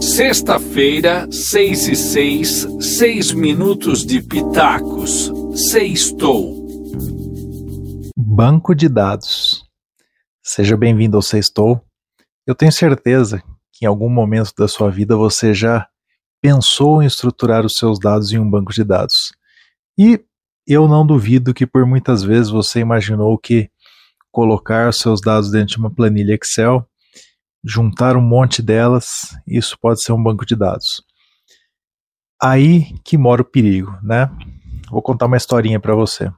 [0.00, 5.30] Sexta-feira, seis e seis, seis minutos de pitacos.
[5.70, 6.66] Sextou.
[8.16, 9.62] Banco de dados.
[10.42, 11.82] Seja bem-vindo ao Sextou.
[12.46, 13.42] Eu tenho certeza
[13.74, 15.86] que em algum momento da sua vida você já
[16.40, 19.32] pensou em estruturar os seus dados em um banco de dados.
[19.98, 20.24] E
[20.66, 23.68] eu não duvido que por muitas vezes você imaginou que
[24.32, 26.86] colocar seus dados dentro de uma planilha Excel
[27.64, 31.02] juntar um monte delas, isso pode ser um banco de dados.
[32.42, 34.30] Aí que mora o perigo, né?
[34.90, 36.32] Vou contar uma historinha para você.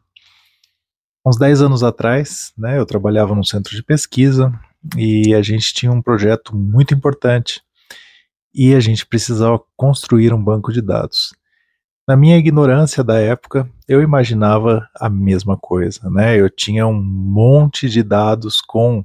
[1.25, 4.53] Uns 10 anos atrás, né, eu trabalhava num centro de pesquisa
[4.97, 7.63] e a gente tinha um projeto muito importante
[8.53, 11.33] e a gente precisava construir um banco de dados.
[12.07, 16.39] Na minha ignorância da época, eu imaginava a mesma coisa, né?
[16.39, 19.05] Eu tinha um monte de dados com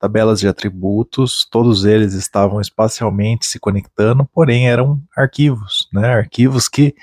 [0.00, 6.14] tabelas de atributos, todos eles estavam espacialmente se conectando, porém eram arquivos, né?
[6.14, 6.94] arquivos que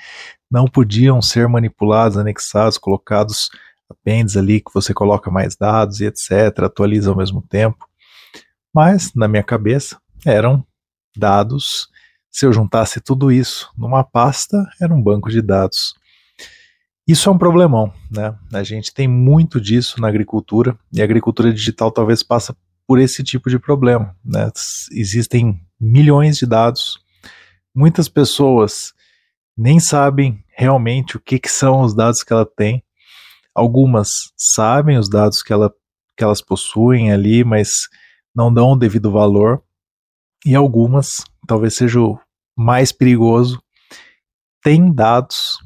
[0.50, 3.50] não podiam ser manipulados, anexados, colocados
[3.88, 7.86] apêndices ali que você coloca mais dados e etc, atualiza ao mesmo tempo.
[8.74, 10.66] Mas na minha cabeça eram
[11.16, 11.88] dados.
[12.30, 15.94] Se eu juntasse tudo isso numa pasta, era um banco de dados.
[17.06, 18.36] Isso é um problemão, né?
[18.52, 22.54] A gente tem muito disso na agricultura e a agricultura digital talvez passa
[22.88, 24.16] por esse tipo de problema.
[24.24, 24.50] Né?
[24.92, 26.98] Existem milhões de dados,
[27.74, 28.94] muitas pessoas
[29.54, 32.82] nem sabem realmente o que, que são os dados que ela tem.
[33.54, 35.70] Algumas sabem os dados que, ela,
[36.16, 37.68] que elas possuem ali, mas
[38.34, 39.62] não dão o devido valor.
[40.46, 41.16] E algumas,
[41.46, 42.18] talvez seja o
[42.56, 43.60] mais perigoso,
[44.62, 45.58] têm dados,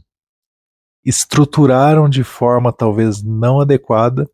[1.05, 4.29] estruturaram de forma talvez não adequada,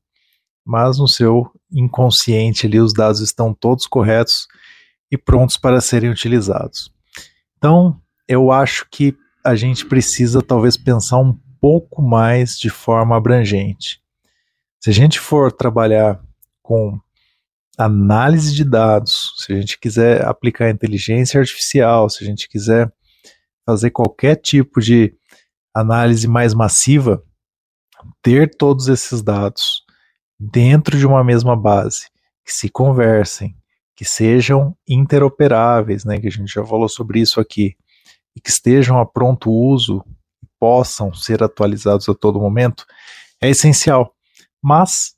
[0.68, 4.46] mas no seu inconsciente ali os dados estão todos corretos
[5.10, 6.92] e prontos para serem utilizados.
[7.56, 14.02] Então, eu acho que a gente precisa talvez pensar um pouco mais de forma abrangente.
[14.78, 16.22] Se a gente for trabalhar
[16.62, 17.00] com
[17.78, 22.92] análise de dados, se a gente quiser aplicar inteligência artificial, se a gente quiser
[23.64, 25.14] fazer qualquer tipo de
[25.74, 27.22] análise mais massiva,
[28.22, 29.87] ter todos esses dados
[30.38, 32.08] dentro de uma mesma base,
[32.44, 33.56] que se conversem,
[33.96, 37.74] que sejam interoperáveis, né, que a gente já falou sobre isso aqui,
[38.36, 40.04] e que estejam a pronto uso,
[40.58, 42.84] possam ser atualizados a todo momento,
[43.40, 44.14] é essencial.
[44.62, 45.14] Mas,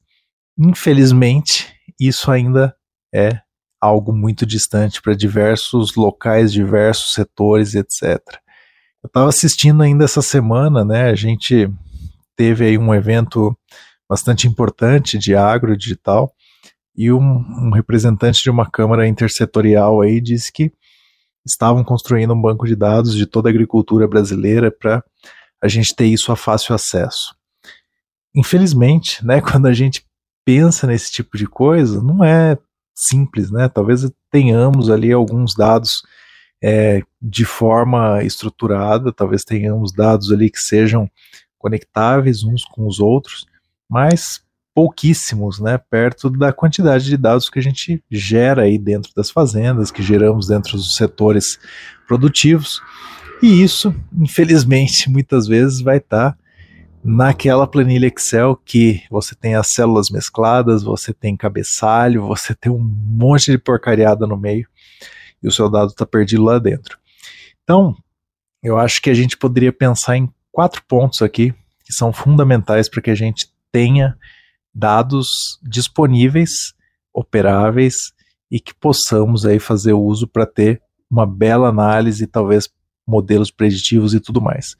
[0.58, 2.74] infelizmente, isso ainda
[3.14, 3.40] é
[3.80, 8.18] algo muito distante para diversos locais, diversos setores, etc.
[9.02, 11.10] Eu estava assistindo ainda essa semana, né?
[11.10, 11.70] A gente
[12.36, 13.56] teve aí um evento
[14.10, 16.34] bastante importante de agro digital,
[16.96, 20.72] e um, um, representante de uma câmara intersetorial aí disse que
[21.46, 25.04] estavam construindo um banco de dados de toda a agricultura brasileira para
[25.62, 27.36] a gente ter isso a fácil acesso.
[28.34, 30.04] Infelizmente, né, quando a gente
[30.44, 32.58] pensa nesse tipo de coisa, não é
[32.92, 33.68] simples, né?
[33.68, 36.02] Talvez tenhamos ali alguns dados
[36.62, 41.08] é, de forma estruturada, talvez tenhamos dados ali que sejam
[41.56, 43.46] conectáveis uns com os outros,
[43.90, 44.40] mas
[44.72, 49.90] pouquíssimos, né, perto da quantidade de dados que a gente gera aí dentro das fazendas,
[49.90, 51.58] que geramos dentro dos setores
[52.06, 52.80] produtivos.
[53.42, 56.38] E isso, infelizmente, muitas vezes vai estar tá
[57.02, 62.78] naquela planilha Excel que você tem as células mescladas, você tem cabeçalho, você tem um
[62.78, 64.68] monte de porcariada no meio
[65.42, 66.98] e o seu dado está perdido lá dentro.
[67.64, 67.96] Então,
[68.62, 73.00] eu acho que a gente poderia pensar em quatro pontos aqui que são fundamentais para
[73.00, 74.16] que a gente tenha
[74.74, 75.28] dados
[75.62, 76.74] disponíveis,
[77.12, 78.12] operáveis
[78.50, 82.68] e que possamos aí fazer uso para ter uma bela análise, talvez
[83.06, 84.76] modelos preditivos e tudo mais.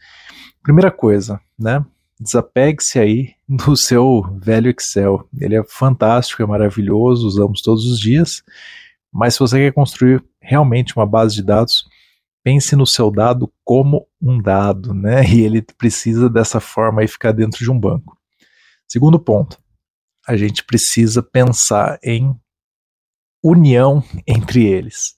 [0.62, 1.84] Primeira coisa, né?
[2.18, 5.28] Desapegue-se aí do seu velho Excel.
[5.38, 8.42] Ele é fantástico, é maravilhoso, usamos todos os dias.
[9.12, 11.84] Mas se você quer construir realmente uma base de dados,
[12.44, 15.24] pense no seu dado como um dado, né?
[15.28, 18.19] E ele precisa dessa forma aí ficar dentro de um banco.
[18.90, 19.56] Segundo ponto,
[20.26, 22.34] a gente precisa pensar em
[23.40, 25.14] união entre eles.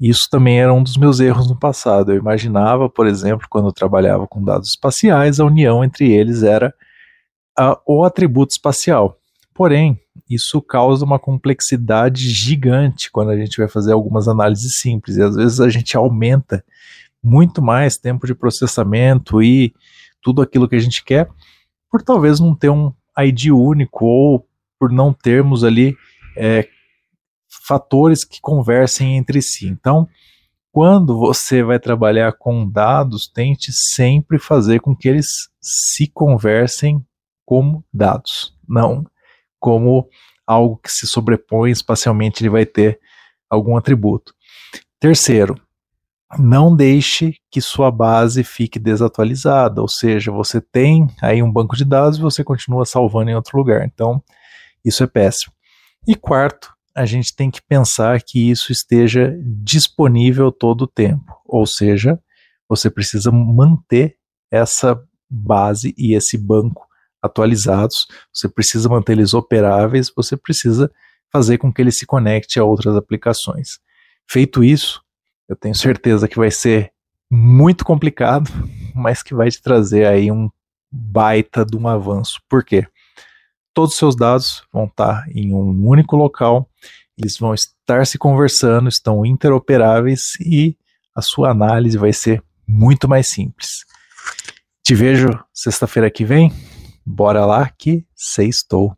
[0.00, 2.12] Isso também era um dos meus erros no passado.
[2.12, 6.72] Eu imaginava, por exemplo, quando eu trabalhava com dados espaciais, a união entre eles era
[7.58, 9.18] a, o atributo espacial.
[9.52, 10.00] Porém,
[10.30, 15.16] isso causa uma complexidade gigante quando a gente vai fazer algumas análises simples.
[15.16, 16.64] E às vezes a gente aumenta
[17.20, 19.74] muito mais tempo de processamento e
[20.22, 21.28] tudo aquilo que a gente quer
[21.92, 24.48] por talvez não ter um ID único ou
[24.78, 25.94] por não termos ali
[26.36, 26.66] é,
[27.66, 29.68] fatores que conversem entre si.
[29.68, 30.08] Então,
[30.72, 35.26] quando você vai trabalhar com dados, tente sempre fazer com que eles
[35.60, 37.04] se conversem
[37.44, 39.06] como dados, não
[39.60, 40.08] como
[40.44, 42.98] algo que se sobrepõe espacialmente, ele vai ter
[43.48, 44.34] algum atributo.
[44.98, 45.54] Terceiro,
[46.38, 51.84] não deixe que sua base fique desatualizada, ou seja, você tem aí um banco de
[51.84, 53.84] dados e você continua salvando em outro lugar.
[53.84, 54.22] Então,
[54.84, 55.52] isso é péssimo.
[56.06, 61.66] E quarto, a gente tem que pensar que isso esteja disponível todo o tempo, ou
[61.66, 62.18] seja,
[62.68, 64.16] você precisa manter
[64.50, 65.00] essa
[65.30, 66.86] base e esse banco
[67.22, 70.90] atualizados, você precisa manter eles operáveis, você precisa
[71.32, 73.78] fazer com que ele se conecte a outras aplicações.
[74.28, 75.02] Feito isso,
[75.48, 76.92] eu tenho certeza que vai ser
[77.30, 78.50] muito complicado,
[78.94, 80.50] mas que vai te trazer aí um
[80.90, 82.40] baita de um avanço.
[82.48, 82.86] Por quê?
[83.74, 86.68] Todos os seus dados vão estar em um único local,
[87.16, 90.76] eles vão estar se conversando, estão interoperáveis e
[91.14, 93.84] a sua análise vai ser muito mais simples.
[94.82, 96.52] Te vejo sexta-feira que vem.
[97.04, 98.96] Bora lá que sextou.